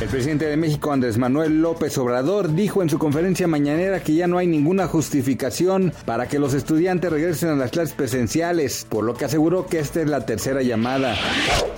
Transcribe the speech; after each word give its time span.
El 0.00 0.06
presidente 0.06 0.44
de 0.44 0.56
México, 0.56 0.92
Andrés 0.92 1.18
Manuel 1.18 1.60
López 1.60 1.98
Obrador, 1.98 2.54
dijo 2.54 2.82
en 2.82 2.88
su 2.88 3.00
conferencia 3.00 3.48
mañanera 3.48 3.98
que 3.98 4.14
ya 4.14 4.28
no 4.28 4.38
hay 4.38 4.46
ninguna 4.46 4.86
justificación 4.86 5.92
para 6.04 6.28
que 6.28 6.38
los 6.38 6.54
estudiantes 6.54 7.10
regresen 7.10 7.48
a 7.48 7.56
las 7.56 7.72
clases 7.72 7.96
presenciales, 7.96 8.86
por 8.88 9.02
lo 9.02 9.14
que 9.14 9.24
aseguró 9.24 9.66
que 9.66 9.80
esta 9.80 10.00
es 10.00 10.08
la 10.08 10.24
tercera 10.24 10.62
llamada. 10.62 11.16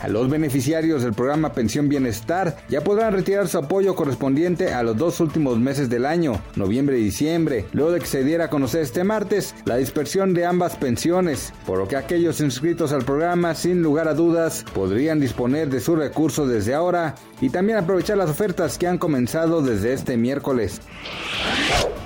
A 0.02 0.09
los 0.09 0.28
beneficiarios 0.28 1.02
del 1.02 1.14
programa 1.14 1.55
Pensión 1.55 1.88
Bienestar 1.88 2.59
ya 2.69 2.83
podrán 2.83 3.14
retirar 3.14 3.48
su 3.48 3.56
apoyo 3.56 3.95
correspondiente 3.95 4.75
a 4.75 4.83
los 4.83 4.98
dos 4.98 5.20
últimos 5.20 5.59
meses 5.59 5.89
del 5.89 6.05
año, 6.05 6.42
noviembre 6.56 6.98
y 6.98 7.05
diciembre, 7.05 7.64
luego 7.73 7.92
de 7.92 8.00
que 8.00 8.06
se 8.06 8.23
diera 8.23 8.45
a 8.45 8.50
conocer 8.50 8.83
este 8.83 9.02
martes 9.02 9.55
la 9.64 9.77
dispersión 9.77 10.34
de 10.34 10.45
ambas 10.45 10.77
pensiones, 10.77 11.55
por 11.64 11.78
lo 11.78 11.89
que 11.89 11.97
aquellos 11.97 12.41
inscritos 12.41 12.92
al 12.92 13.05
programa, 13.05 13.55
sin 13.55 13.83
lugar 13.83 14.08
a 14.08 14.14
dudas, 14.14 14.67
podrían 14.75 15.20
disponer 15.20 15.70
de 15.70 15.80
sus 15.80 15.98
recursos 15.98 16.50
desde 16.50 16.75
ahora 16.75 17.14
y 17.41 17.48
también 17.48 17.78
aprovechar 17.78 18.09
las 18.16 18.30
ofertas 18.30 18.78
que 18.78 18.86
han 18.86 18.98
comenzado 18.98 19.62
desde 19.62 19.92
este 19.92 20.16
miércoles. 20.16 20.80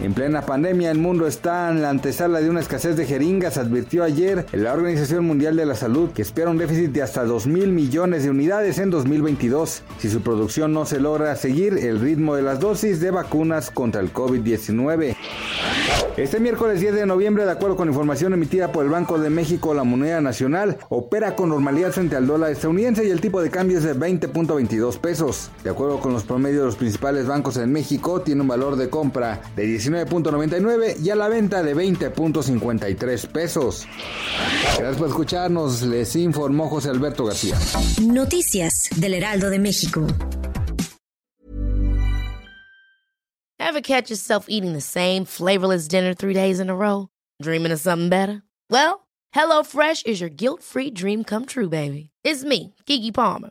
En 0.03 0.13
plena 0.13 0.43
pandemia, 0.43 0.91
el 0.91 0.99
mundo 0.99 1.27
está 1.27 1.71
en 1.71 1.81
la 1.81 1.89
antesala 1.89 2.41
de 2.41 2.51
una 2.51 2.61
escasez 2.61 2.97
de 2.97 3.07
jeringas, 3.07 3.59
advirtió 3.59 4.03
ayer 4.03 4.45
la 4.53 4.73
Organización 4.73 5.25
Mundial 5.25 5.57
de 5.57 5.67
la 5.67 5.77
Salud, 5.77 6.11
que 6.11 6.23
espera 6.23 6.51
un 6.51 6.59
déficit 6.59 6.91
de 6.91 7.03
hasta 7.03 7.25
2 7.25 7.47
mil 7.47 7.69
millones 7.69 8.25
de 8.25 8.31
unidades 8.31 8.79
en 8.79 8.91
2022, 8.91 9.83
si 9.99 10.11
su 10.11 10.21
producción 10.21 10.73
no 10.73 10.85
se 10.85 10.99
logra 10.99 11.37
seguir 11.37 11.79
el 11.79 12.01
ritmo 12.01 12.35
de 12.35 12.43
las 12.43 12.59
dosis 12.59 13.01
de 13.01 13.13
vacunas 13.13 13.71
contra 13.71 14.01
el 14.01 14.13
COVID-19. 14.13 15.15
Este 16.17 16.39
miércoles 16.39 16.81
10 16.81 16.95
de 16.95 17.07
noviembre, 17.07 17.45
de 17.45 17.51
acuerdo 17.51 17.77
con 17.77 17.89
información 17.89 18.33
emitida 18.33 18.71
por 18.71 18.85
el 18.85 18.91
Banco 18.91 19.19
de 19.19 19.31
México, 19.31 19.75
la 19.75 19.83
moneda 19.83 20.21
nacional 20.21 20.79
opera 20.89 21.35
con 21.35 21.49
normalidad 21.49 21.91
frente 21.91 22.15
al 22.15 22.27
dólar 22.27 22.53
estadounidense 22.53 23.05
y 23.05 23.11
el 23.11 23.21
tipo 23.21 23.43
de 23.43 23.51
cambio 23.51 23.79
es 23.79 23.85
de 23.85 23.97
20.22 23.97 24.99
pesos. 24.99 25.51
De 25.65 25.71
acuerdo 25.71 25.99
con 25.99 26.13
los 26.13 26.23
promedios 26.23 26.61
de 26.61 26.67
los 26.67 26.77
principales 26.77 27.27
bancos 27.27 27.57
en 27.57 27.73
México, 27.73 28.21
tiene 28.21 28.43
un 28.43 28.49
valor 28.49 28.77
de 28.77 28.91
compra 28.91 29.43
de 29.57 29.67
19.99 29.91 31.01
y 31.03 31.11
a 31.11 31.17
la 31.17 31.29
venta 31.29 31.63
de 31.63 31.75
20.53 31.75 33.27
pesos. 33.29 33.87
Gracias 34.79 34.97
por 34.97 35.09
escucharnos, 35.09 35.83
les 35.83 36.17
informó 36.17 36.69
José 36.69 36.91
Alberto 36.91 37.25
García. 37.27 37.59
Noticias 38.03 38.89
del 38.97 39.15
Heraldo 39.15 39.51
de 39.51 39.59
México. 39.59 40.07
Ever 43.59 43.81
catch 43.81 44.11
yourself 44.11 44.47
eating 44.49 44.73
the 44.73 44.81
same 44.81 45.25
flavorless 45.25 45.89
dinner 45.89 46.15
three 46.15 46.35
days 46.35 46.61
in 46.61 46.71
a 46.71 46.77
row? 46.77 47.09
Dreaming 47.43 47.73
of 47.73 47.81
something 47.81 48.09
better? 48.09 48.43
Well, 48.71 49.07
HelloFresh 49.35 50.07
is 50.07 50.21
your 50.21 50.31
guilt-free 50.31 50.91
dream 50.91 51.25
come 51.25 51.45
true, 51.47 51.69
baby. 51.69 52.11
It's 52.23 52.45
me, 52.45 52.75
Kiki 52.87 53.11
Palmer. 53.11 53.51